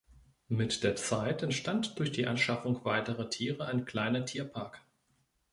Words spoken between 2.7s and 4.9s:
weiterer Tiere ein kleiner Tierpark.